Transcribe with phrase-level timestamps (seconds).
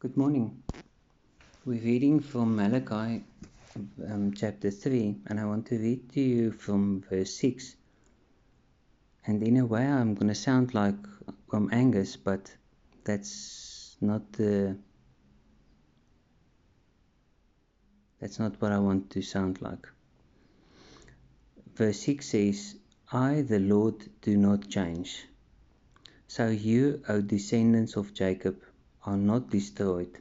[0.00, 0.62] Good morning.
[1.66, 3.22] We're reading from Malachi
[4.08, 7.76] um, chapter 3, and I want to read to you from verse 6.
[9.26, 10.94] And in a way, I'm going to sound like
[11.52, 12.50] I'm Angus, but
[13.04, 14.78] that's not the.
[18.22, 19.86] That's not what I want to sound like.
[21.74, 22.74] Verse 6 says,
[23.12, 25.26] I, the Lord, do not change.
[26.26, 28.62] So you, O descendants of Jacob,
[29.04, 30.20] are not destroyed.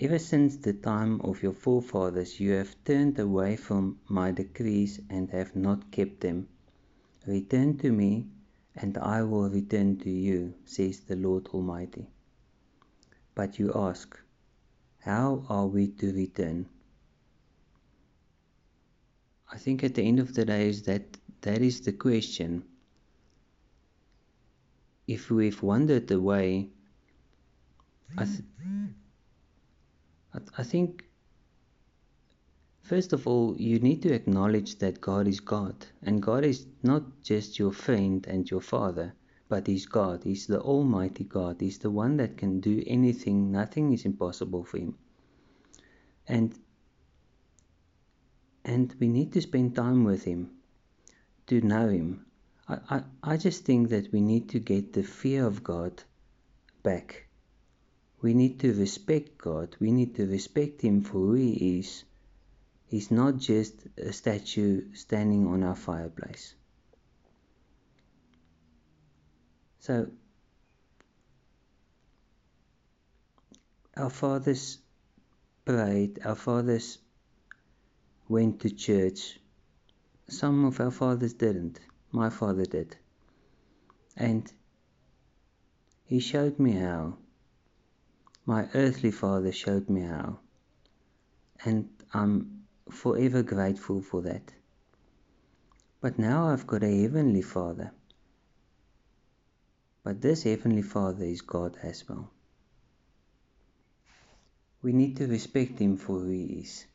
[0.00, 5.28] Ever since the time of your forefathers, you have turned away from my decrees and
[5.30, 6.48] have not kept them.
[7.26, 8.26] Return to me,
[8.76, 12.06] and I will return to you, says the Lord Almighty.
[13.34, 14.16] But you ask,
[15.00, 16.68] How are we to return?
[19.50, 22.64] I think at the end of the day is that that is the question.
[25.06, 26.70] If we've wandered away
[28.16, 28.24] I,
[30.38, 31.04] th- I think,
[32.82, 35.86] first of all, you need to acknowledge that God is God.
[36.02, 39.14] And God is not just your friend and your father,
[39.48, 40.24] but He's God.
[40.24, 41.60] He's the Almighty God.
[41.60, 44.96] He's the one that can do anything, nothing is impossible for Him.
[46.26, 46.58] And
[48.68, 50.50] and we need to spend time with him
[51.46, 52.26] to know him.
[52.68, 56.02] I, I, I just think that we need to get the fear of God
[56.82, 57.27] back
[58.20, 59.76] we need to respect God.
[59.80, 62.04] We need to respect Him for who He is.
[62.86, 66.54] He's not just a statue standing on our fireplace.
[69.80, 70.08] So,
[73.96, 74.78] our fathers
[75.64, 76.98] prayed, our fathers
[78.28, 79.38] went to church.
[80.28, 81.80] Some of our fathers didn't.
[82.10, 82.96] My father did.
[84.16, 84.50] And
[86.04, 87.18] he showed me how.
[88.48, 90.38] My earthly father showed me how,
[91.66, 94.54] and I'm forever grateful for that.
[96.00, 97.92] But now I've got a heavenly father.
[100.02, 102.30] But this heavenly father is God as well.
[104.80, 106.86] We need to respect him for who he is.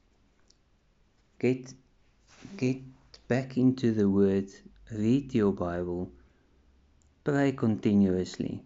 [1.38, 1.72] Get
[2.58, 2.82] get
[3.28, 4.50] back into the word,
[4.92, 6.12] read your Bible,
[7.24, 8.64] pray continuously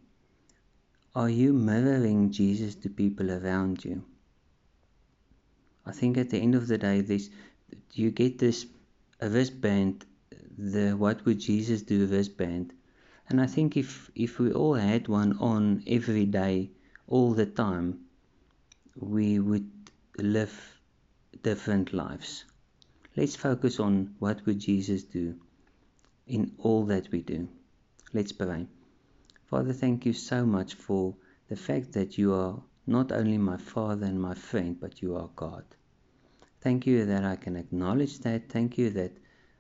[1.17, 4.03] are you mirroring Jesus to people around you?
[5.83, 7.31] I think at the end of the day, this
[7.93, 8.67] you get this
[9.19, 10.05] a wristband,
[10.59, 12.71] the what would Jesus do wristband,
[13.29, 16.69] and I think if if we all had one on every day,
[17.07, 17.99] all the time,
[18.95, 19.71] we would
[20.19, 20.55] live
[21.41, 22.45] different lives.
[23.15, 25.35] Let's focus on what would Jesus do
[26.27, 27.47] in all that we do.
[28.13, 28.67] Let's pray.
[29.47, 31.15] Father, thank you so much for
[31.47, 35.29] the fact that you are not only my Father and my friend, but you are
[35.35, 35.63] God.
[36.59, 38.49] Thank you that I can acknowledge that.
[38.49, 39.13] Thank you that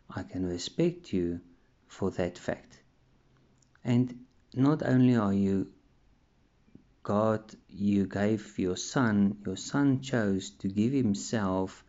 [0.09, 1.39] I can respect you
[1.87, 2.81] for that fact.
[3.85, 5.71] And not only are you
[7.03, 11.85] God, you gave your Son, your Son chose to give Himself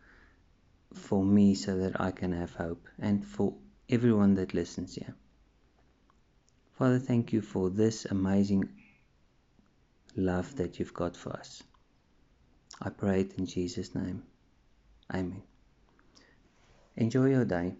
[0.93, 3.55] for me so that I can have hope and for
[3.89, 5.15] everyone that listens here.
[6.79, 8.69] Father, thank you for this amazing
[10.15, 11.61] love that you've got for us.
[12.81, 14.23] I pray it in Jesus' name.
[15.13, 15.43] Amen.
[16.95, 17.75] Enjoy your day.